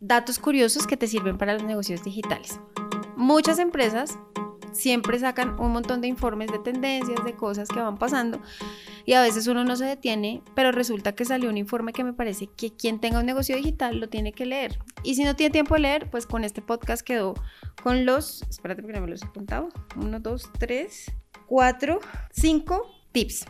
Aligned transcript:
datos 0.00 0.38
curiosos 0.38 0.86
que 0.86 0.96
te 0.96 1.06
sirven 1.06 1.38
para 1.38 1.54
los 1.54 1.62
negocios 1.62 2.02
digitales. 2.02 2.58
Muchas 3.16 3.58
empresas 3.58 4.18
siempre 4.72 5.18
sacan 5.18 5.58
un 5.60 5.72
montón 5.72 6.00
de 6.00 6.08
informes 6.08 6.50
de 6.50 6.58
tendencias, 6.58 7.24
de 7.24 7.34
cosas 7.34 7.68
que 7.68 7.80
van 7.80 7.98
pasando 7.98 8.40
y 9.04 9.14
a 9.14 9.22
veces 9.22 9.46
uno 9.46 9.64
no 9.64 9.76
se 9.76 9.84
detiene, 9.84 10.42
pero 10.54 10.72
resulta 10.72 11.14
que 11.14 11.24
salió 11.24 11.50
un 11.50 11.58
informe 11.58 11.92
que 11.92 12.04
me 12.04 12.12
parece 12.12 12.46
que 12.46 12.70
quien 12.70 13.00
tenga 13.00 13.20
un 13.20 13.26
negocio 13.26 13.56
digital 13.56 13.98
lo 13.98 14.08
tiene 14.08 14.32
que 14.32 14.46
leer. 14.46 14.78
Y 15.02 15.14
si 15.14 15.24
no 15.24 15.36
tiene 15.36 15.52
tiempo 15.52 15.74
de 15.74 15.80
leer, 15.80 16.10
pues 16.10 16.26
con 16.26 16.44
este 16.44 16.62
podcast 16.62 17.02
quedó 17.02 17.34
con 17.82 18.06
los, 18.06 18.42
espérate 18.48 18.82
porque 18.82 18.98
no 18.98 19.04
me 19.04 19.10
los 19.10 19.22
he 19.22 19.28
contado, 19.28 19.68
uno, 19.96 20.20
dos, 20.20 20.50
tres, 20.58 21.12
cuatro, 21.46 22.00
cinco 22.30 22.86
tips. 23.12 23.46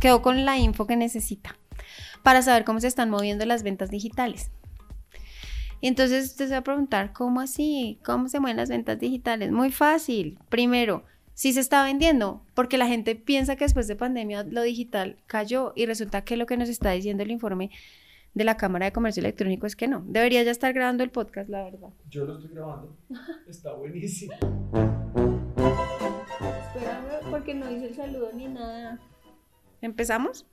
Quedó 0.00 0.22
con 0.22 0.44
la 0.44 0.58
info 0.58 0.86
que 0.86 0.96
necesita 0.96 1.56
para 2.22 2.42
saber 2.42 2.64
cómo 2.64 2.80
se 2.80 2.88
están 2.88 3.10
moviendo 3.10 3.44
las 3.46 3.62
ventas 3.62 3.90
digitales. 3.90 4.50
Y 5.80 5.88
entonces 5.88 6.26
usted 6.26 6.46
se 6.46 6.52
va 6.52 6.58
a 6.58 6.64
preguntar, 6.64 7.12
¿cómo 7.12 7.40
así? 7.40 7.98
¿Cómo 8.04 8.28
se 8.28 8.40
mueven 8.40 8.56
las 8.56 8.68
ventas 8.68 8.98
digitales? 8.98 9.52
Muy 9.52 9.70
fácil. 9.70 10.38
Primero, 10.48 11.04
si 11.34 11.52
se 11.52 11.60
está 11.60 11.84
vendiendo, 11.84 12.42
porque 12.54 12.78
la 12.78 12.86
gente 12.86 13.14
piensa 13.14 13.56
que 13.56 13.64
después 13.64 13.86
de 13.88 13.96
pandemia 13.96 14.42
lo 14.44 14.62
digital 14.62 15.18
cayó 15.26 15.72
y 15.76 15.86
resulta 15.86 16.24
que 16.24 16.36
lo 16.36 16.46
que 16.46 16.56
nos 16.56 16.68
está 16.68 16.92
diciendo 16.92 17.22
el 17.22 17.30
informe 17.30 17.70
de 18.32 18.44
la 18.44 18.56
Cámara 18.56 18.86
de 18.86 18.92
Comercio 18.92 19.20
Electrónico 19.20 19.66
es 19.66 19.76
que 19.76 19.86
no. 19.86 20.02
Debería 20.06 20.42
ya 20.42 20.50
estar 20.50 20.72
grabando 20.72 21.04
el 21.04 21.10
podcast, 21.10 21.48
la 21.50 21.64
verdad. 21.64 21.88
Yo 22.08 22.24
lo 22.24 22.36
estoy 22.36 22.54
grabando. 22.54 22.96
Está 23.48 23.74
buenísimo. 23.74 24.32
Espérame, 26.74 27.30
porque 27.30 27.54
no 27.54 27.70
hice 27.70 27.88
el 27.88 27.94
saludo 27.94 28.30
ni 28.34 28.48
nada. 28.48 28.98
¿Empezamos? 29.80 30.46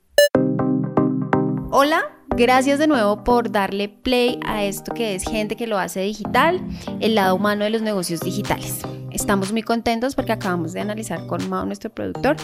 Hola, 1.76 2.04
gracias 2.30 2.78
de 2.78 2.86
nuevo 2.86 3.24
por 3.24 3.52
darle 3.52 3.90
play 3.90 4.40
a 4.46 4.64
esto 4.64 4.94
que 4.94 5.16
es 5.16 5.24
gente 5.24 5.56
que 5.56 5.66
lo 5.66 5.80
hace 5.80 6.02
digital, 6.02 6.62
el 7.00 7.16
lado 7.16 7.34
humano 7.34 7.64
de 7.64 7.72
los 7.72 7.82
negocios 7.82 8.20
digitales. 8.20 8.84
Estamos 9.24 9.54
muy 9.54 9.64
contentos 9.64 10.16
porque 10.16 10.34
acabamos 10.34 10.74
de 10.74 10.82
analizar 10.82 11.26
con 11.28 11.50
Mao, 11.50 11.66
nuestro 11.66 11.90
productor, 11.90 12.36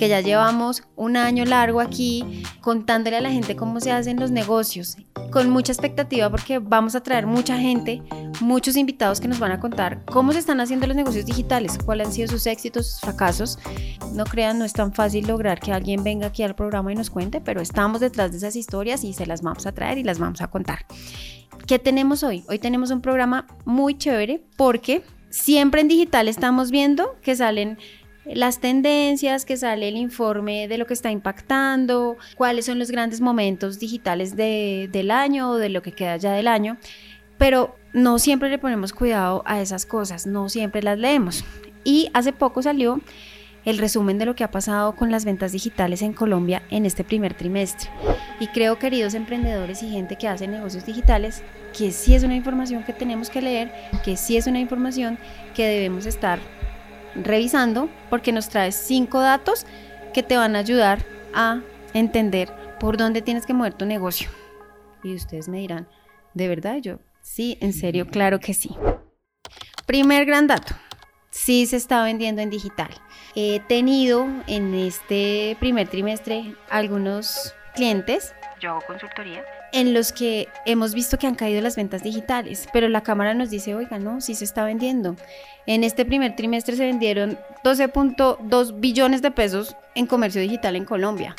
que 0.00 0.08
ya 0.08 0.20
llevamos 0.20 0.82
un 0.96 1.16
año 1.16 1.44
largo 1.44 1.80
aquí 1.80 2.42
contándole 2.60 3.18
a 3.18 3.20
la 3.20 3.30
gente 3.30 3.54
cómo 3.54 3.78
se 3.78 3.92
hacen 3.92 4.18
los 4.18 4.32
negocios, 4.32 4.96
con 5.30 5.48
mucha 5.48 5.70
expectativa 5.70 6.28
porque 6.28 6.58
vamos 6.58 6.96
a 6.96 7.04
traer 7.04 7.28
mucha 7.28 7.56
gente, 7.56 8.02
muchos 8.40 8.74
invitados 8.76 9.20
que 9.20 9.28
nos 9.28 9.38
van 9.38 9.52
a 9.52 9.60
contar 9.60 10.04
cómo 10.06 10.32
se 10.32 10.40
están 10.40 10.60
haciendo 10.60 10.88
los 10.88 10.96
negocios 10.96 11.24
digitales, 11.24 11.78
cuáles 11.78 12.08
han 12.08 12.12
sido 12.12 12.26
sus 12.26 12.48
éxitos, 12.48 12.90
sus 12.90 13.00
fracasos. 13.00 13.60
No 14.12 14.24
crean, 14.24 14.58
no 14.58 14.64
es 14.64 14.72
tan 14.72 14.92
fácil 14.92 15.28
lograr 15.28 15.60
que 15.60 15.70
alguien 15.70 16.02
venga 16.02 16.26
aquí 16.26 16.42
al 16.42 16.56
programa 16.56 16.92
y 16.92 16.96
nos 16.96 17.10
cuente, 17.10 17.40
pero 17.40 17.60
estamos 17.60 18.00
detrás 18.00 18.32
de 18.32 18.38
esas 18.38 18.56
historias 18.56 19.04
y 19.04 19.12
se 19.12 19.24
las 19.24 19.42
vamos 19.42 19.66
a 19.66 19.72
traer 19.72 19.98
y 19.98 20.02
las 20.02 20.18
vamos 20.18 20.40
a 20.40 20.48
contar. 20.48 20.84
¿Qué 21.68 21.78
tenemos 21.78 22.24
hoy? 22.24 22.44
Hoy 22.48 22.58
tenemos 22.58 22.90
un 22.90 23.00
programa 23.02 23.46
muy 23.64 23.96
chévere 23.96 24.42
porque 24.56 25.04
siempre 25.34 25.80
en 25.80 25.88
digital 25.88 26.28
estamos 26.28 26.70
viendo 26.70 27.16
que 27.20 27.34
salen 27.34 27.76
las 28.24 28.60
tendencias, 28.60 29.44
que 29.44 29.56
sale 29.56 29.88
el 29.88 29.96
informe 29.96 30.68
de 30.68 30.78
lo 30.78 30.86
que 30.86 30.94
está 30.94 31.10
impactando, 31.10 32.16
cuáles 32.36 32.66
son 32.66 32.78
los 32.78 32.90
grandes 32.90 33.20
momentos 33.20 33.80
digitales 33.80 34.36
del 34.36 35.10
año 35.10 35.50
o 35.50 35.56
de 35.56 35.68
lo 35.70 35.82
que 35.82 35.92
queda 35.92 36.16
ya 36.16 36.32
del 36.32 36.46
año, 36.46 36.78
pero 37.36 37.76
no 37.92 38.18
siempre 38.20 38.48
le 38.48 38.58
ponemos 38.58 38.92
cuidado 38.92 39.42
a 39.44 39.60
esas 39.60 39.86
cosas, 39.86 40.24
no 40.24 40.48
siempre 40.48 40.82
las 40.82 40.98
leemos. 40.98 41.44
Y 41.82 42.10
hace 42.14 42.32
poco 42.32 42.62
salió 42.62 43.00
el 43.64 43.78
resumen 43.78 44.18
de 44.18 44.26
lo 44.26 44.36
que 44.36 44.44
ha 44.44 44.50
pasado 44.50 44.94
con 44.94 45.10
las 45.10 45.24
ventas 45.24 45.50
digitales 45.50 46.00
en 46.02 46.12
Colombia 46.12 46.62
en 46.70 46.86
este 46.86 47.02
primer 47.02 47.34
trimestre. 47.34 47.90
Y 48.38 48.46
creo, 48.48 48.78
queridos 48.78 49.14
emprendedores 49.14 49.82
y 49.82 49.90
gente 49.90 50.16
que 50.16 50.28
hace 50.28 50.46
negocios 50.46 50.86
digitales, 50.86 51.42
que 51.76 51.90
sí 51.90 52.14
es 52.14 52.22
una 52.22 52.36
información 52.36 52.84
que 52.84 52.92
tenemos 52.92 53.30
que 53.30 53.42
leer, 53.42 53.72
que 54.04 54.16
sí 54.16 54.36
es 54.36 54.46
una 54.46 54.60
información 54.60 55.18
que 55.54 55.66
debemos 55.66 56.06
estar 56.06 56.38
revisando 57.14 57.88
porque 58.10 58.32
nos 58.32 58.48
trae 58.48 58.72
cinco 58.72 59.20
datos 59.20 59.66
que 60.12 60.22
te 60.22 60.36
van 60.36 60.56
a 60.56 60.60
ayudar 60.60 61.04
a 61.34 61.60
entender 61.92 62.52
por 62.78 62.96
dónde 62.96 63.22
tienes 63.22 63.46
que 63.46 63.54
mover 63.54 63.74
tu 63.74 63.86
negocio. 63.86 64.28
Y 65.02 65.14
ustedes 65.14 65.48
me 65.48 65.58
dirán, 65.58 65.88
¿de 66.32 66.48
verdad 66.48 66.76
yo? 66.78 66.98
Sí, 67.20 67.58
en 67.60 67.72
serio, 67.72 68.06
claro 68.06 68.40
que 68.40 68.54
sí. 68.54 68.70
Primer 69.86 70.24
gran 70.24 70.46
dato, 70.46 70.74
sí 71.30 71.66
se 71.66 71.76
está 71.76 72.04
vendiendo 72.04 72.40
en 72.40 72.50
digital. 72.50 72.90
He 73.34 73.60
tenido 73.60 74.26
en 74.46 74.74
este 74.74 75.56
primer 75.58 75.88
trimestre 75.88 76.54
algunos 76.70 77.54
clientes, 77.74 78.34
yo 78.64 78.70
hago 78.70 78.80
consultoría, 78.86 79.44
en 79.72 79.92
los 79.92 80.12
que 80.12 80.48
hemos 80.64 80.94
visto 80.94 81.18
que 81.18 81.26
han 81.26 81.34
caído 81.34 81.60
las 81.60 81.76
ventas 81.76 82.02
digitales, 82.02 82.66
pero 82.72 82.88
la 82.88 83.02
cámara 83.02 83.34
nos 83.34 83.50
dice, 83.50 83.74
oiga, 83.74 83.98
no, 83.98 84.20
sí 84.20 84.34
se 84.34 84.44
está 84.44 84.64
vendiendo. 84.64 85.16
En 85.66 85.84
este 85.84 86.04
primer 86.04 86.34
trimestre 86.34 86.76
se 86.76 86.86
vendieron 86.86 87.38
12.2 87.62 88.80
billones 88.80 89.22
de 89.22 89.30
pesos 89.30 89.76
en 89.94 90.06
comercio 90.06 90.40
digital 90.40 90.76
en 90.76 90.84
Colombia, 90.84 91.36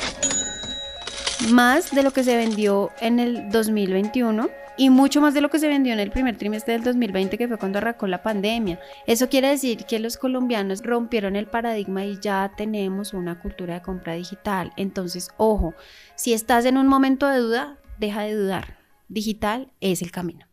más 1.50 1.90
de 1.94 2.02
lo 2.02 2.12
que 2.12 2.22
se 2.22 2.36
vendió 2.36 2.90
en 3.00 3.18
el 3.18 3.50
2021 3.50 4.48
y 4.76 4.90
mucho 4.90 5.20
más 5.20 5.34
de 5.34 5.40
lo 5.40 5.50
que 5.50 5.58
se 5.58 5.68
vendió 5.68 5.92
en 5.92 6.00
el 6.00 6.10
primer 6.10 6.36
trimestre 6.36 6.74
del 6.74 6.84
2020, 6.84 7.38
que 7.38 7.48
fue 7.48 7.58
cuando 7.58 7.78
arrancó 7.78 8.06
la 8.06 8.22
pandemia. 8.22 8.78
Eso 9.06 9.28
quiere 9.28 9.48
decir 9.48 9.84
que 9.86 9.98
los 9.98 10.16
colombianos 10.16 10.82
rompieron 10.82 11.36
el 11.36 11.46
paradigma 11.46 12.04
y 12.04 12.18
ya 12.20 12.52
tenemos 12.56 13.14
una 13.14 13.40
cultura 13.40 13.74
de 13.74 13.82
compra 13.82 14.14
digital. 14.14 14.72
Entonces, 14.76 15.30
ojo, 15.36 15.74
si 16.14 16.32
estás 16.32 16.64
en 16.64 16.76
un 16.76 16.86
momento 16.86 17.26
de 17.26 17.38
duda, 17.38 17.78
deja 17.98 18.22
de 18.22 18.34
dudar. 18.34 18.76
Digital 19.08 19.72
es 19.80 20.02
el 20.02 20.10
camino. 20.10 20.46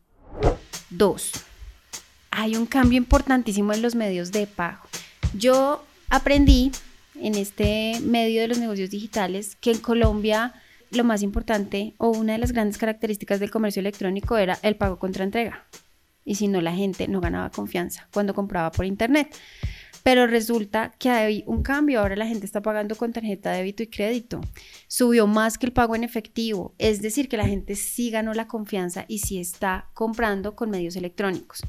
Dos, 0.90 1.32
hay 2.32 2.56
un 2.56 2.66
cambio 2.66 2.98
importantísimo 2.98 3.74
en 3.74 3.82
los 3.82 3.96
medios 3.96 4.32
de 4.32 4.48
pago. 4.48 4.84
Yo 5.36 5.84
aprendí 6.10 6.72
en 7.16 7.36
este 7.36 8.00
medio 8.02 8.42
de 8.42 8.48
los 8.48 8.60
negocios 8.60 8.90
digitales 8.90 9.56
que 9.56 9.72
en 9.72 9.80
Colombia 9.80 10.54
lo 10.96 11.04
más 11.04 11.22
importante 11.22 11.94
o 11.98 12.10
una 12.10 12.34
de 12.34 12.40
las 12.40 12.52
grandes 12.52 12.78
características 12.78 13.40
del 13.40 13.52
comercio 13.52 13.80
electrónico 13.80 14.38
era 14.38 14.58
el 14.62 14.76
pago 14.76 15.00
contra 15.00 15.24
entrega. 15.24 15.66
Y 16.26 16.36
si 16.36 16.48
no, 16.48 16.62
la 16.62 16.74
gente 16.74 17.08
no 17.08 17.20
ganaba 17.20 17.50
confianza 17.50 18.08
cuando 18.14 18.34
compraba 18.34 18.72
por 18.72 18.86
internet. 18.86 19.36
Pero 20.04 20.28
resulta 20.28 20.94
que 21.00 21.10
hay 21.10 21.44
un 21.48 21.64
cambio, 21.64 22.02
ahora 22.02 22.18
la 22.18 22.28
gente 22.28 22.46
está 22.46 22.62
pagando 22.62 22.96
con 22.96 23.14
tarjeta 23.14 23.52
de 23.52 23.60
débito 23.60 23.84
y 23.84 23.88
crédito. 23.88 24.42
Subió 24.88 25.28
más 25.28 25.58
que 25.58 25.66
el 25.66 25.72
pago 25.72 25.96
en 25.96 26.04
efectivo, 26.04 26.76
es 26.78 27.02
decir, 27.02 27.30
que 27.30 27.38
la 27.38 27.48
gente 27.48 27.76
sí 27.76 28.10
ganó 28.10 28.34
la 28.34 28.48
confianza 28.48 29.06
y 29.08 29.20
sí 29.20 29.40
está 29.40 29.90
comprando 29.94 30.56
con 30.56 30.70
medios 30.70 30.98
electrónicos 30.98 31.64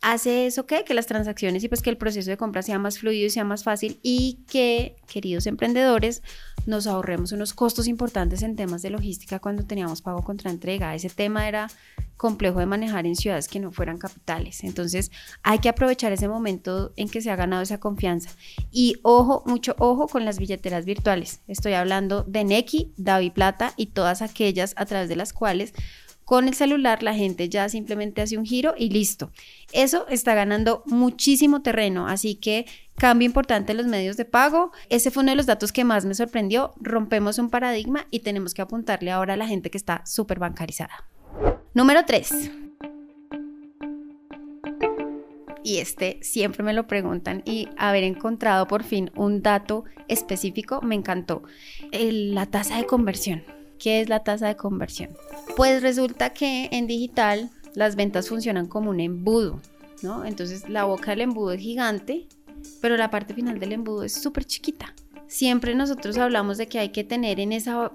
hace 0.00 0.46
eso 0.46 0.66
que 0.66 0.84
que 0.84 0.94
las 0.94 1.06
transacciones 1.06 1.64
y 1.64 1.68
pues 1.68 1.82
que 1.82 1.90
el 1.90 1.96
proceso 1.96 2.30
de 2.30 2.36
compra 2.36 2.62
sea 2.62 2.78
más 2.78 2.98
fluido 2.98 3.26
y 3.26 3.30
sea 3.30 3.44
más 3.44 3.64
fácil 3.64 3.98
y 4.02 4.44
que 4.48 4.96
queridos 5.06 5.46
emprendedores 5.46 6.22
nos 6.66 6.86
ahorremos 6.86 7.32
unos 7.32 7.54
costos 7.54 7.88
importantes 7.88 8.42
en 8.42 8.54
temas 8.54 8.82
de 8.82 8.90
logística 8.90 9.38
cuando 9.38 9.64
teníamos 9.64 10.02
pago 10.02 10.22
contra 10.22 10.50
entrega. 10.50 10.94
Ese 10.94 11.08
tema 11.08 11.48
era 11.48 11.68
complejo 12.18 12.58
de 12.58 12.66
manejar 12.66 13.06
en 13.06 13.16
ciudades 13.16 13.48
que 13.48 13.58
no 13.58 13.72
fueran 13.72 13.96
capitales. 13.96 14.62
Entonces 14.64 15.10
hay 15.42 15.60
que 15.60 15.70
aprovechar 15.70 16.12
ese 16.12 16.28
momento 16.28 16.92
en 16.96 17.08
que 17.08 17.22
se 17.22 17.30
ha 17.30 17.36
ganado 17.36 17.62
esa 17.62 17.80
confianza. 17.80 18.30
Y 18.70 18.96
ojo, 19.02 19.42
mucho 19.46 19.74
ojo 19.78 20.08
con 20.08 20.26
las 20.26 20.38
billeteras 20.38 20.84
virtuales. 20.84 21.40
Estoy 21.48 21.72
hablando 21.72 22.22
de 22.24 22.44
Neki, 22.44 22.92
Davi 22.98 23.30
Plata 23.30 23.72
y 23.76 23.86
todas 23.86 24.20
aquellas 24.20 24.74
a 24.76 24.84
través 24.84 25.08
de 25.08 25.16
las 25.16 25.32
cuales 25.32 25.72
con 26.28 26.46
el 26.46 26.52
celular 26.52 27.02
la 27.02 27.14
gente 27.14 27.48
ya 27.48 27.70
simplemente 27.70 28.20
hace 28.20 28.36
un 28.36 28.44
giro 28.44 28.74
y 28.76 28.90
listo. 28.90 29.32
Eso 29.72 30.06
está 30.08 30.34
ganando 30.34 30.82
muchísimo 30.84 31.62
terreno, 31.62 32.06
así 32.06 32.34
que 32.34 32.66
cambio 32.98 33.24
importante 33.24 33.72
en 33.72 33.78
los 33.78 33.86
medios 33.86 34.18
de 34.18 34.26
pago. 34.26 34.70
Ese 34.90 35.10
fue 35.10 35.22
uno 35.22 35.32
de 35.32 35.36
los 35.36 35.46
datos 35.46 35.72
que 35.72 35.84
más 35.84 36.04
me 36.04 36.12
sorprendió. 36.12 36.74
Rompemos 36.82 37.38
un 37.38 37.48
paradigma 37.48 38.06
y 38.10 38.20
tenemos 38.20 38.52
que 38.52 38.60
apuntarle 38.60 39.10
ahora 39.10 39.32
a 39.32 39.36
la 39.38 39.46
gente 39.46 39.70
que 39.70 39.78
está 39.78 40.04
súper 40.04 40.38
bancarizada. 40.38 41.08
Número 41.72 42.04
3. 42.04 42.50
Y 45.64 45.78
este 45.78 46.18
siempre 46.20 46.62
me 46.62 46.74
lo 46.74 46.86
preguntan 46.86 47.40
y 47.46 47.70
haber 47.78 48.04
encontrado 48.04 48.68
por 48.68 48.82
fin 48.84 49.10
un 49.16 49.40
dato 49.40 49.84
específico 50.08 50.82
me 50.82 50.94
encantó. 50.94 51.42
la 51.90 52.44
tasa 52.44 52.76
de 52.76 52.84
conversión. 52.84 53.57
¿Qué 53.78 54.00
es 54.00 54.08
la 54.08 54.24
tasa 54.24 54.48
de 54.48 54.56
conversión? 54.56 55.10
Pues 55.56 55.82
resulta 55.82 56.30
que 56.30 56.68
en 56.72 56.86
digital 56.86 57.50
las 57.74 57.96
ventas 57.96 58.28
funcionan 58.28 58.66
como 58.66 58.90
un 58.90 59.00
embudo, 59.00 59.60
¿no? 60.02 60.24
Entonces 60.24 60.68
la 60.68 60.84
boca 60.84 61.12
del 61.12 61.22
embudo 61.22 61.52
es 61.52 61.60
gigante, 61.60 62.26
pero 62.80 62.96
la 62.96 63.10
parte 63.10 63.34
final 63.34 63.58
del 63.58 63.72
embudo 63.72 64.02
es 64.02 64.12
súper 64.12 64.44
chiquita. 64.44 64.94
Siempre 65.26 65.74
nosotros 65.74 66.16
hablamos 66.18 66.58
de 66.58 66.66
que 66.66 66.78
hay 66.78 66.88
que 66.88 67.04
tener 67.04 67.38
en 67.38 67.52
esa 67.52 67.92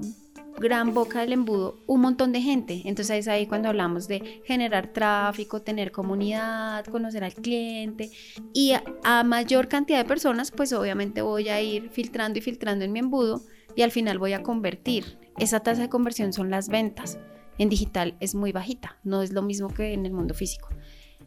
gran 0.60 0.94
boca 0.94 1.22
del 1.22 1.34
embudo 1.34 1.80
un 1.88 2.02
montón 2.02 2.32
de 2.32 2.42
gente. 2.42 2.84
Entonces 2.86 3.20
es 3.20 3.28
ahí 3.28 3.48
cuando 3.48 3.70
hablamos 3.70 4.08
de 4.08 4.42
generar 4.46 4.94
tráfico, 4.94 5.62
tener 5.62 5.92
comunidad, 5.92 6.86
conocer 6.86 7.24
al 7.24 7.34
cliente. 7.34 8.12
Y 8.54 8.74
a, 8.74 8.84
a, 9.04 9.24
mayor 9.24 9.68
cantidad 9.68 9.98
de 9.98 10.06
personas, 10.06 10.52
pues 10.52 10.72
obviamente 10.74 11.22
voy 11.22 11.50
a 11.50 11.62
ir 11.62 11.90
filtrando 11.90 12.40
y 12.40 12.42
filtrando 12.42 12.86
en 12.86 12.92
mi 12.92 13.00
embudo 13.00 13.42
y 13.76 13.82
al 13.82 13.92
final 13.92 14.20
voy 14.20 14.34
a 14.34 14.44
convertir 14.44 15.23
esa 15.38 15.60
tasa 15.62 15.82
de 15.82 15.90
conversión 15.90 16.34
son 16.34 16.50
las 16.50 16.70
ventas. 16.70 17.18
en 17.60 17.70
digital 17.70 18.16
es 18.20 18.34
muy 18.34 18.52
bajita, 18.52 18.98
no 19.04 19.22
es 19.22 19.32
lo 19.32 19.44
mismo 19.44 19.68
que 19.70 19.94
en 19.94 20.06
el 20.06 20.14
mundo 20.14 20.34
físico. 20.34 20.70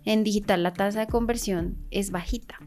En 0.05 0.25
digital 0.25 0.63
la 0.63 0.73
tasa 0.73 1.01
de 1.01 1.07
conversión 1.07 1.77
es 1.91 2.11
bajita. 2.11 2.59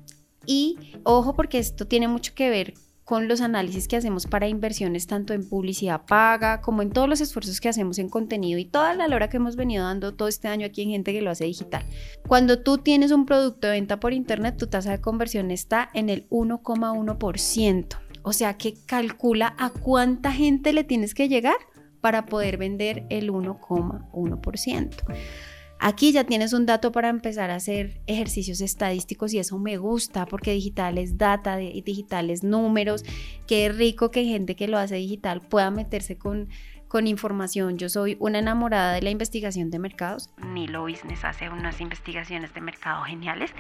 Y 0.45 0.77
ojo 1.03 1.35
porque 1.35 1.59
esto 1.59 1.85
tiene 1.85 2.07
mucho 2.07 2.33
que 2.33 2.49
ver 2.49 2.73
con 3.09 3.27
los 3.27 3.41
análisis 3.41 3.87
que 3.87 3.97
hacemos 3.97 4.27
para 4.27 4.47
inversiones 4.47 5.07
tanto 5.07 5.33
en 5.33 5.49
publicidad 5.49 6.05
paga 6.05 6.61
como 6.61 6.83
en 6.83 6.91
todos 6.91 7.09
los 7.09 7.21
esfuerzos 7.21 7.59
que 7.59 7.67
hacemos 7.67 7.97
en 7.97 8.07
contenido 8.07 8.59
y 8.59 8.65
toda 8.65 8.93
la 8.93 9.07
hora 9.15 9.29
que 9.29 9.37
hemos 9.37 9.55
venido 9.55 9.83
dando 9.83 10.13
todo 10.13 10.27
este 10.27 10.47
año 10.47 10.67
aquí 10.67 10.83
en 10.83 10.91
gente 10.91 11.11
que 11.11 11.21
lo 11.21 11.31
hace 11.31 11.45
digital. 11.45 11.83
Cuando 12.27 12.61
tú 12.61 12.77
tienes 12.77 13.11
un 13.11 13.25
producto 13.25 13.65
de 13.65 13.73
venta 13.73 13.99
por 13.99 14.13
internet, 14.13 14.57
tu 14.57 14.67
tasa 14.67 14.91
de 14.91 15.01
conversión 15.01 15.49
está 15.49 15.89
en 15.95 16.09
el 16.09 16.29
1,1%. 16.29 18.08
O 18.29 18.33
sea 18.33 18.57
que 18.57 18.75
calcula 18.85 19.55
a 19.57 19.71
cuánta 19.71 20.31
gente 20.31 20.71
le 20.71 20.83
tienes 20.83 21.15
que 21.15 21.27
llegar 21.27 21.55
para 21.99 22.27
poder 22.27 22.57
vender 22.57 23.07
el 23.09 23.31
1,1%. 23.31 24.95
Aquí 25.79 26.11
ya 26.11 26.25
tienes 26.25 26.53
un 26.53 26.67
dato 26.67 26.91
para 26.91 27.09
empezar 27.09 27.49
a 27.49 27.55
hacer 27.55 28.01
ejercicios 28.05 28.61
estadísticos 28.61 29.33
y 29.33 29.39
eso 29.39 29.57
me 29.57 29.77
gusta 29.77 30.27
porque 30.27 30.51
digital 30.51 30.99
es 30.99 31.17
data, 31.17 31.57
digital 31.57 32.29
es 32.29 32.43
números. 32.43 33.03
Qué 33.47 33.67
rico 33.69 34.11
que 34.11 34.23
gente 34.25 34.55
que 34.55 34.67
lo 34.67 34.77
hace 34.77 34.97
digital 34.97 35.41
pueda 35.41 35.71
meterse 35.71 36.19
con, 36.19 36.49
con 36.89 37.07
información. 37.07 37.77
Yo 37.77 37.87
soy 37.87 38.17
una 38.19 38.39
enamorada 38.39 38.93
de 38.93 39.01
la 39.01 39.11
investigación 39.11 39.69
de 39.69 39.79
mercados. 39.79 40.29
Nilo 40.43 40.81
Business 40.81 41.23
hace 41.23 41.49
unas 41.49 41.79
investigaciones 41.79 42.53
de 42.53 42.59
mercado 42.59 43.03
geniales. 43.03 43.51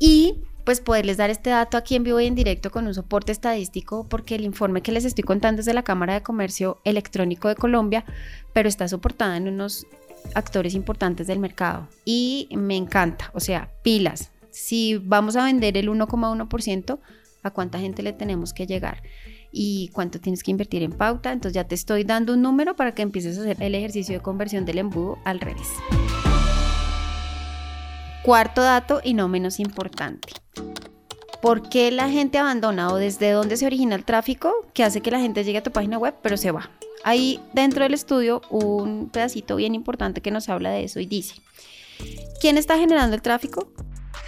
Y 0.00 0.38
pues 0.64 0.80
poderles 0.80 1.16
dar 1.16 1.30
este 1.30 1.50
dato 1.50 1.76
aquí 1.76 1.94
en 1.96 2.04
vivo 2.04 2.18
y 2.18 2.26
en 2.26 2.34
directo 2.34 2.70
con 2.70 2.86
un 2.86 2.94
soporte 2.94 3.30
estadístico, 3.30 4.08
porque 4.08 4.36
el 4.36 4.44
informe 4.44 4.80
que 4.80 4.92
les 4.92 5.04
estoy 5.04 5.22
contando 5.22 5.60
es 5.60 5.66
de 5.66 5.74
la 5.74 5.82
Cámara 5.82 6.14
de 6.14 6.22
Comercio 6.22 6.80
Electrónico 6.84 7.48
de 7.48 7.56
Colombia, 7.56 8.04
pero 8.52 8.68
está 8.68 8.88
soportada 8.88 9.36
en 9.36 9.48
unos 9.48 9.86
actores 10.34 10.74
importantes 10.74 11.26
del 11.26 11.40
mercado 11.40 11.88
y 12.04 12.48
me 12.52 12.76
encanta, 12.76 13.30
o 13.34 13.40
sea, 13.40 13.70
pilas. 13.82 14.30
Si 14.50 14.96
vamos 14.96 15.36
a 15.36 15.44
vender 15.44 15.76
el 15.76 15.88
1,1%, 15.88 16.98
¿a 17.42 17.50
cuánta 17.50 17.78
gente 17.78 18.02
le 18.02 18.12
tenemos 18.12 18.52
que 18.52 18.66
llegar? 18.66 19.02
Y 19.52 19.88
cuánto 19.92 20.18
tienes 20.18 20.42
que 20.42 20.50
invertir 20.50 20.82
en 20.82 20.92
pauta. 20.92 21.30
Entonces 21.30 21.54
ya 21.54 21.64
te 21.64 21.74
estoy 21.74 22.04
dando 22.04 22.32
un 22.32 22.42
número 22.42 22.74
para 22.74 22.94
que 22.94 23.02
empieces 23.02 23.38
a 23.38 23.42
hacer 23.42 23.62
el 23.62 23.74
ejercicio 23.74 24.14
de 24.14 24.22
conversión 24.22 24.64
del 24.64 24.78
embudo 24.78 25.18
al 25.24 25.38
revés. 25.40 25.68
Cuarto 28.22 28.62
dato 28.62 29.00
y 29.04 29.14
no 29.14 29.28
menos 29.28 29.60
importante. 29.60 30.32
¿Por 31.42 31.68
qué 31.68 31.90
la 31.90 32.08
gente 32.08 32.38
abandona 32.38 32.92
o 32.92 32.96
desde 32.96 33.32
dónde 33.32 33.56
se 33.56 33.66
origina 33.66 33.96
el 33.96 34.04
tráfico 34.04 34.52
que 34.74 34.84
hace 34.84 35.00
que 35.00 35.10
la 35.10 35.18
gente 35.18 35.42
llegue 35.42 35.58
a 35.58 35.62
tu 35.62 35.72
página 35.72 35.98
web 35.98 36.14
pero 36.22 36.36
se 36.36 36.52
va? 36.52 36.70
Hay 37.04 37.40
dentro 37.52 37.82
del 37.82 37.94
estudio 37.94 38.42
un 38.48 39.10
pedacito 39.10 39.56
bien 39.56 39.74
importante 39.74 40.20
que 40.20 40.30
nos 40.30 40.48
habla 40.48 40.70
de 40.70 40.84
eso 40.84 41.00
y 41.00 41.06
dice, 41.06 41.34
¿quién 42.40 42.58
está 42.58 42.78
generando 42.78 43.16
el 43.16 43.22
tráfico? 43.22 43.72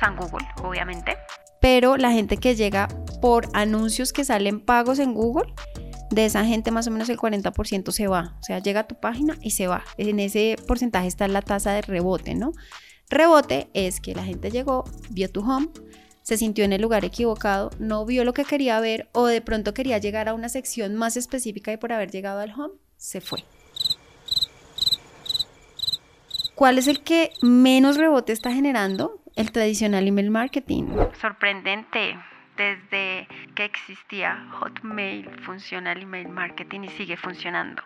San 0.00 0.17
Google, 0.17 0.44
obviamente. 0.65 1.17
Pero 1.64 1.96
la 1.96 2.12
gente 2.12 2.37
que 2.37 2.55
llega 2.55 2.88
por 3.22 3.49
anuncios 3.55 4.12
que 4.12 4.22
salen 4.22 4.61
pagos 4.61 4.99
en 4.99 5.14
Google, 5.14 5.50
de 6.11 6.26
esa 6.26 6.44
gente 6.44 6.70
más 6.70 6.87
o 6.88 6.90
menos 6.90 7.08
el 7.08 7.16
40% 7.16 7.90
se 7.90 8.06
va. 8.06 8.37
O 8.38 8.43
sea, 8.43 8.58
llega 8.58 8.81
a 8.81 8.87
tu 8.87 8.96
página 8.96 9.38
y 9.40 9.52
se 9.52 9.66
va. 9.66 9.82
En 9.96 10.20
ese 10.20 10.56
porcentaje 10.69 11.06
está 11.06 11.26
la 11.26 11.40
tasa 11.40 11.72
de 11.72 11.81
rebote, 11.81 12.34
¿no? 12.34 12.52
Rebote 13.08 13.70
es 13.72 14.02
que 14.02 14.14
la 14.14 14.25
gente 14.25 14.50
llegó, 14.50 14.84
vio 15.08 15.31
tu 15.31 15.40
home, 15.40 15.69
se 16.20 16.37
sintió 16.37 16.66
en 16.66 16.75
el 16.75 16.82
lugar 16.82 17.02
equivocado, 17.06 17.70
no 17.78 18.05
vio 18.05 18.25
lo 18.25 18.34
que 18.34 18.44
quería 18.44 18.78
ver 18.81 19.08
o 19.12 19.25
de 19.25 19.40
pronto 19.40 19.72
quería 19.72 19.96
llegar 19.96 20.28
a 20.28 20.34
una 20.34 20.50
sección 20.50 20.96
más 20.96 21.16
específica 21.16 21.72
y 21.72 21.78
por 21.78 21.94
haber 21.94 22.11
llegado 22.11 22.40
al 22.40 22.52
home, 22.52 22.75
se 22.99 23.22
fue. 23.22 23.43
¿Cuál 26.55 26.76
es 26.76 26.88
el 26.88 27.02
que 27.02 27.31
menos 27.40 27.96
rebote 27.96 28.34
está 28.34 28.52
generando? 28.52 29.24
El 29.37 29.51
tradicional 29.53 30.07
email 30.07 30.31
marketing. 30.31 30.85
Sorprendente. 31.21 32.17
Desde 32.57 33.27
que 33.57 33.65
existía 33.65 34.49
Hotmail 34.61 35.29
funciona 35.45 35.91
el 35.93 36.03
email 36.03 36.29
marketing 36.29 36.83
y 36.85 36.89
sigue 36.91 37.17
funcionando 37.17 37.83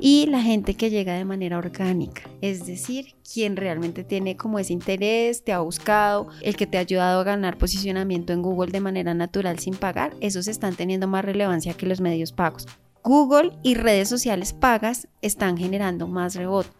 y 0.00 0.26
la 0.26 0.40
gente 0.40 0.74
que 0.74 0.90
llega 0.90 1.14
de 1.14 1.24
manera 1.24 1.58
orgánica, 1.58 2.22
es 2.40 2.66
decir, 2.66 3.14
quien 3.32 3.56
realmente 3.56 4.04
tiene 4.04 4.36
como 4.36 4.58
ese 4.58 4.72
interés, 4.72 5.44
te 5.44 5.52
ha 5.52 5.60
buscado, 5.60 6.28
el 6.42 6.56
que 6.56 6.66
te 6.66 6.78
ha 6.78 6.80
ayudado 6.80 7.20
a 7.20 7.24
ganar 7.24 7.58
posicionamiento 7.58 8.32
en 8.32 8.42
Google 8.42 8.70
de 8.70 8.80
manera 8.80 9.14
natural 9.14 9.58
sin 9.58 9.74
pagar, 9.74 10.14
esos 10.20 10.48
están 10.48 10.74
teniendo 10.76 11.08
más 11.08 11.24
relevancia 11.24 11.74
que 11.74 11.86
los 11.86 12.00
medios 12.00 12.32
pagos. 12.32 12.66
Google 13.02 13.52
y 13.62 13.74
redes 13.74 14.08
sociales 14.08 14.52
pagas 14.52 15.08
están 15.22 15.56
generando 15.56 16.06
más 16.06 16.34
rebote. 16.34 16.77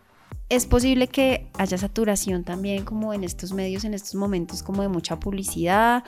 Es 0.48 0.64
posible 0.64 1.08
que 1.08 1.50
haya 1.58 1.76
saturación 1.76 2.42
también 2.42 2.84
como 2.84 3.12
en 3.12 3.22
estos 3.22 3.52
medios, 3.52 3.84
en 3.84 3.92
estos 3.92 4.14
momentos 4.14 4.62
como 4.62 4.80
de 4.80 4.88
mucha 4.88 5.20
publicidad. 5.20 6.04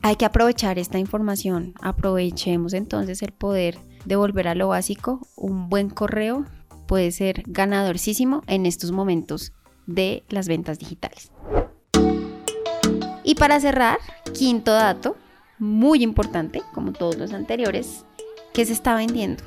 Hay 0.00 0.16
que 0.16 0.24
aprovechar 0.24 0.78
esta 0.78 0.98
información. 0.98 1.74
Aprovechemos 1.82 2.72
entonces 2.72 3.20
el 3.22 3.32
poder 3.32 3.78
de 4.06 4.16
volver 4.16 4.48
a 4.48 4.54
lo 4.54 4.68
básico, 4.68 5.26
un 5.36 5.68
buen 5.68 5.90
correo 5.90 6.46
puede 6.86 7.10
ser 7.12 7.42
ganadorísimo 7.46 8.42
en 8.46 8.66
estos 8.66 8.90
momentos 8.90 9.52
de 9.86 10.24
las 10.28 10.48
ventas 10.48 10.78
digitales. 10.78 11.30
Y 13.22 13.34
para 13.34 13.60
cerrar, 13.60 13.98
quinto 14.32 14.72
dato, 14.72 15.16
muy 15.58 16.02
importante, 16.02 16.62
como 16.72 16.92
todos 16.92 17.16
los 17.16 17.32
anteriores, 17.32 18.04
¿qué 18.52 18.64
se 18.64 18.72
está 18.72 18.96
vendiendo? 18.96 19.42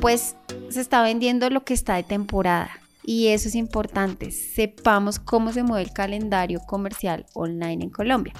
Pues 0.00 0.36
se 0.70 0.80
está 0.80 1.02
vendiendo 1.02 1.50
lo 1.50 1.64
que 1.64 1.74
está 1.74 1.94
de 1.94 2.02
temporada. 2.02 2.81
Y 3.04 3.28
eso 3.28 3.48
es 3.48 3.54
importante, 3.54 4.30
sepamos 4.30 5.18
cómo 5.18 5.52
se 5.52 5.62
mueve 5.62 5.84
el 5.84 5.92
calendario 5.92 6.60
comercial 6.60 7.26
online 7.34 7.84
en 7.84 7.90
Colombia. 7.90 8.32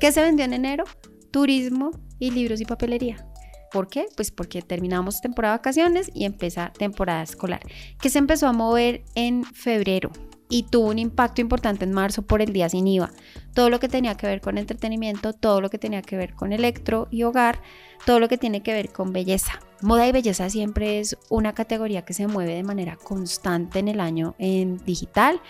¿Qué 0.00 0.12
se 0.12 0.22
vendió 0.22 0.44
en 0.44 0.54
enero? 0.54 0.84
Turismo 1.30 1.90
y 2.18 2.30
libros 2.30 2.60
y 2.60 2.64
papelería. 2.64 3.24
¿Por 3.72 3.88
qué? 3.88 4.06
Pues 4.16 4.32
porque 4.32 4.62
terminamos 4.62 5.20
temporada 5.20 5.54
de 5.54 5.58
vacaciones 5.58 6.10
y 6.12 6.24
empieza 6.24 6.72
temporada 6.72 7.22
escolar, 7.22 7.60
que 8.00 8.10
se 8.10 8.18
empezó 8.18 8.48
a 8.48 8.52
mover 8.52 9.04
en 9.14 9.44
febrero 9.44 10.10
y 10.50 10.64
tuvo 10.64 10.88
un 10.88 10.98
impacto 10.98 11.40
importante 11.40 11.84
en 11.84 11.92
marzo 11.92 12.22
por 12.22 12.42
el 12.42 12.52
día 12.52 12.68
sin 12.68 12.86
IVA. 12.86 13.10
Todo 13.54 13.70
lo 13.70 13.80
que 13.80 13.88
tenía 13.88 14.16
que 14.16 14.26
ver 14.26 14.42
con 14.42 14.58
entretenimiento, 14.58 15.32
todo 15.32 15.62
lo 15.62 15.70
que 15.70 15.78
tenía 15.78 16.02
que 16.02 16.16
ver 16.16 16.34
con 16.34 16.52
electro 16.52 17.08
y 17.10 17.22
hogar, 17.22 17.62
todo 18.04 18.20
lo 18.20 18.28
que 18.28 18.36
tiene 18.36 18.62
que 18.62 18.72
ver 18.72 18.90
con 18.90 19.12
belleza. 19.12 19.60
Moda 19.82 20.06
y 20.06 20.12
belleza 20.12 20.50
siempre 20.50 21.00
es 21.00 21.16
una 21.30 21.54
categoría 21.54 22.02
que 22.02 22.12
se 22.12 22.26
mueve 22.26 22.54
de 22.54 22.62
manera 22.62 22.96
constante 22.96 23.78
en 23.78 23.88
el 23.88 24.00
año 24.00 24.34
en 24.38 24.76
digital. 24.84 25.40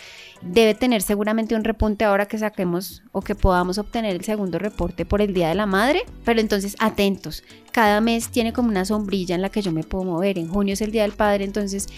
Debe 0.41 0.75
tener 0.75 1.03
seguramente 1.03 1.57
un 1.57 1.65
repunte 1.65 2.05
ahora 2.05 2.27
que 2.27 2.39
saquemos 2.39 3.03
o 3.11 3.23
que 3.23 3.35
podamos 3.35 3.79
obtener 3.79 4.15
el 4.15 4.25
segundo 4.25 4.59
reporte 4.61 5.05
por 5.05 5.21
el 5.21 5.35
Día 5.35 5.49
de 5.49 5.57
la 5.57 5.67
Madre. 5.67 6.03
Pero 6.25 6.41
entonces 6.41 6.77
atentos, 6.79 7.43
cada 7.73 8.01
mes 8.01 8.29
tiene 8.29 8.53
como 8.53 8.69
una 8.69 8.85
sombrilla 8.85 9.35
en 9.35 9.43
la 9.43 9.49
que 9.49 9.63
yo 9.63 9.73
me 9.73 9.83
puedo 9.83 10.05
mover. 10.05 10.39
En 10.39 10.49
junio 10.49 10.75
es 10.75 10.81
el 10.81 10.93
Día 10.93 11.03
del 11.03 11.13
Padre, 11.13 11.45
entonces 11.45 11.89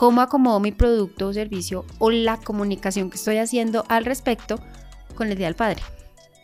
cómo 0.00 0.22
acomodo 0.22 0.60
mi 0.60 0.72
producto 0.72 1.28
o 1.28 1.32
servicio 1.34 1.84
o 1.98 2.10
la 2.10 2.38
comunicación 2.38 3.10
que 3.10 3.18
estoy 3.18 3.36
haciendo 3.36 3.84
al 3.88 4.06
respecto 4.06 4.58
con 5.14 5.28
el 5.28 5.36
Día 5.36 5.48
del 5.48 5.56
Padre. 5.56 5.82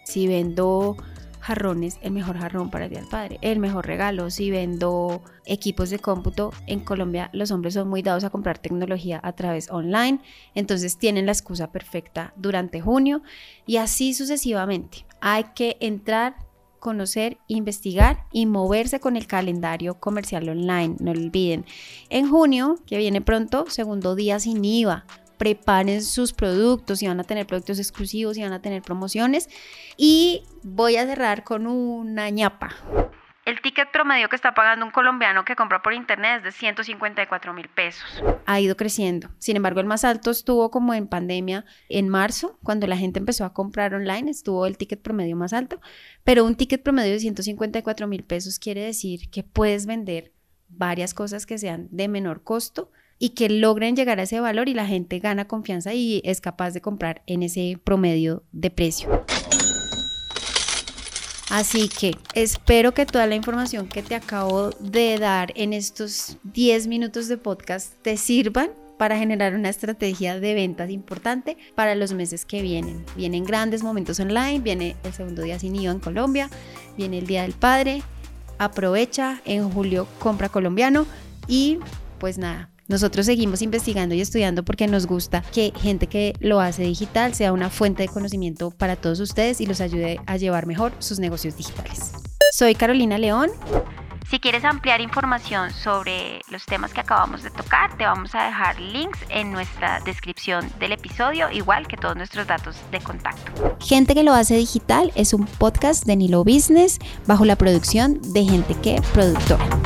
Si 0.05 0.29
vendo 0.29 0.99
jarrones, 1.41 1.99
el 2.03 2.13
mejor 2.13 2.37
jarrón 2.37 2.71
para 2.71 2.85
el 2.85 2.91
Día 2.91 3.01
del 3.01 3.09
Padre, 3.09 3.39
el 3.41 3.59
mejor 3.59 3.87
regalo. 3.87 4.29
Si 4.29 4.51
vendo 4.51 5.23
equipos 5.47 5.89
de 5.89 5.99
cómputo, 5.99 6.53
en 6.67 6.81
Colombia 6.81 7.31
los 7.33 7.51
hombres 7.51 7.73
son 7.73 7.89
muy 7.89 8.03
dados 8.03 8.25
a 8.25 8.31
comprar 8.31 8.59
tecnología 8.59 9.21
a 9.23 9.33
través 9.33 9.71
online, 9.71 10.21
entonces 10.55 10.99
tienen 10.99 11.25
la 11.25 11.33
excusa 11.33 11.73
perfecta 11.73 12.35
durante 12.37 12.83
junio 12.83 13.23
y 13.65 13.79
así 13.79 14.13
sucesivamente. 14.13 15.07
Hay 15.23 15.45
que 15.55 15.79
entrar 15.81 16.46
conocer, 16.87 17.39
investigar 17.49 18.27
y 18.31 18.47
moverse 18.47 19.01
con 19.01 19.17
el 19.17 19.27
calendario 19.27 19.99
comercial 19.99 20.49
online. 20.49 20.95
No 21.01 21.13
lo 21.13 21.21
olviden. 21.21 21.65
En 22.11 22.31
junio, 22.31 22.79
que 22.87 22.97
viene 22.97 23.21
pronto, 23.21 23.65
segundo 23.69 24.15
día 24.15 24.39
sin 24.39 24.65
IVA. 24.65 25.05
Preparen 25.37 26.01
sus 26.05 26.33
productos, 26.33 27.01
si 27.01 27.09
van 27.09 27.19
a 27.19 27.25
tener 27.25 27.45
productos 27.45 27.81
exclusivos, 27.81 28.37
si 28.37 28.43
van 28.43 28.53
a 28.53 28.63
tener 28.63 28.83
promociones. 28.83 29.49
Y 29.97 30.45
voy 30.63 30.95
a 30.95 31.07
cerrar 31.07 31.43
con 31.43 31.67
una 31.67 32.31
ñapa. 32.31 32.71
El 33.47 33.61
ticket 33.61 33.93
promedio 33.93 34.29
que 34.29 34.35
está 34.35 34.55
pagando 34.55 34.85
un 34.85 34.91
colombiano 34.91 35.45
que 35.45 35.55
compra 35.55 35.81
por 35.81 35.93
internet 35.93 36.39
es 36.39 36.43
de 36.43 36.51
154 36.51 37.55
mil 37.55 37.69
pesos. 37.69 38.03
Ha 38.45 38.59
ido 38.59 38.77
creciendo. 38.77 39.29
Sin 39.39 39.55
embargo, 39.55 39.79
el 39.79 39.87
más 39.87 40.03
alto 40.03 40.33
estuvo 40.33 40.73
como 40.73 40.95
en 40.95 41.07
pandemia 41.07 41.65
en 41.89 42.09
marzo, 42.09 42.59
cuando 42.65 42.89
la 42.89 42.97
gente 42.97 43.21
empezó 43.21 43.45
a 43.45 43.53
comprar 43.55 43.95
online, 43.95 44.33
estuvo 44.33 44.67
el 44.67 44.77
ticket 44.77 45.01
promedio 45.01 45.37
más 45.37 45.53
alto. 45.53 45.81
Pero 46.25 46.45
un 46.45 46.57
ticket 46.57 46.83
promedio 46.83 47.13
de 47.13 47.21
154 47.21 48.09
mil 48.09 48.25
pesos 48.25 48.59
quiere 48.59 48.81
decir 48.81 49.31
que 49.31 49.45
puedes 49.45 49.87
vender 49.87 50.33
varias 50.69 51.15
cosas 51.15 51.47
que 51.47 51.57
sean 51.57 51.87
de 51.93 52.09
menor 52.09 52.43
costo 52.43 52.91
y 53.17 53.31
que 53.31 53.49
logren 53.49 53.95
llegar 53.95 54.19
a 54.19 54.25
ese 54.25 54.41
valor 54.41 54.69
y 54.69 54.75
la 54.75 54.87
gente 54.87 55.21
gana 55.21 55.47
confianza 55.47 55.95
y 55.95 56.21
es 56.25 56.41
capaz 56.41 56.73
de 56.73 56.81
comprar 56.81 57.23
en 57.27 57.45
ese 57.45 57.79
promedio 57.85 58.43
de 58.51 58.73
precio. 58.73 59.25
Así 61.57 61.89
que 61.89 62.19
espero 62.35 62.93
que 62.93 63.07
toda 63.07 63.27
la 63.27 63.35
información 63.35 63.89
que 63.89 64.03
te 64.03 64.15
acabo 64.15 64.73
de 64.79 65.17
dar 65.17 65.55
en 65.57 65.73
estos 65.73 66.37
10 66.43 66.87
minutos 66.87 67.29
de 67.29 67.39
podcast 67.39 67.95
te 68.03 68.19
sirvan 68.19 68.69
para 68.99 69.17
generar 69.17 69.55
una 69.55 69.71
estrategia 69.71 70.39
de 70.39 70.53
ventas 70.53 70.91
importante 70.91 71.57
para 71.75 71.95
los 71.95 72.13
meses 72.13 72.45
que 72.45 72.61
vienen. 72.61 73.07
Vienen 73.17 73.45
grandes 73.45 73.83
momentos 73.83 74.21
online, 74.21 74.61
viene 74.61 74.97
el 75.03 75.15
segundo 75.15 75.41
día 75.41 75.59
sin 75.59 75.75
IVA 75.75 75.93
en 75.93 75.99
Colombia, 75.99 76.51
viene 76.99 77.21
el 77.21 77.27
Día 77.27 77.41
del 77.41 77.55
Padre, 77.55 78.03
aprovecha, 78.59 79.41
en 79.47 79.71
julio 79.71 80.07
compra 80.19 80.51
colombiano 80.51 81.07
y 81.49 81.79
pues 82.19 82.37
nada, 82.37 82.69
nosotros 82.89 83.27
seguimos 83.27 83.63
investigando 83.63 84.15
y 84.15 84.21
estudiando 84.21 84.65
porque 84.65 84.87
nos 84.87 85.07
gusta 85.07 85.43
que 85.53 85.73
gente 85.77 86.07
que 86.07 86.35
lo 86.41 86.61
hace 86.61 86.83
digital 86.83 87.35
sea 87.35 87.53
una 87.53 87.71
fuente 87.71 88.03
de 88.03 88.09
conocimiento 88.09 88.71
para 88.71 88.97
todos 88.97 89.21
ustedes 89.21 89.61
y 89.61 89.67
los 89.67 89.81
ayude 89.81 90.21
a 90.27 90.37
llevar 90.37 90.67
mejor 90.67 90.93
sus 90.99 91.19
negocios 91.19 91.57
digitales. 91.57 92.13
Soy 92.53 92.75
Carolina 92.75 93.19
León. 93.19 93.51
Si 94.29 94.41
quieres 94.41 94.65
ampliar 94.65 95.01
información 95.01 95.71
sobre 95.71 96.41
los 96.51 96.67
temas 96.67 96.93
que 96.93 97.01
acabamos 97.01 97.45
de 97.45 97.51
tocar, 97.51 97.97
te 97.97 98.05
vamos 98.05 98.35
a 98.35 98.45
dejar 98.45 98.81
links 98.81 99.21
en 99.29 99.53
nuestra 99.53 100.01
descripción 100.01 100.69
del 100.81 100.93
episodio, 100.93 101.49
igual 101.53 101.87
que 101.87 101.97
todos 101.97 102.17
nuestros 102.17 102.45
datos 102.45 102.77
de 102.91 103.01
contacto. 103.01 103.77
Gente 103.79 104.15
que 104.15 104.25
lo 104.25 104.33
hace 104.33 104.57
digital 104.57 105.13
es 105.15 105.33
un 105.33 105.47
podcast 105.47 106.05
de 106.07 106.17
Nilo 106.17 106.43
Business 106.43 106.99
bajo 107.27 107.45
la 107.45 107.55
producción 107.55 108.21
de 108.33 108.45
Gente 108.45 108.75
que 108.83 109.01
Productora. 109.13 109.86